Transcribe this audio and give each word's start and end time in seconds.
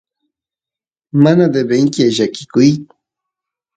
mana 1.23 1.45
devenki 1.53 2.03
llakikuy 2.15 2.69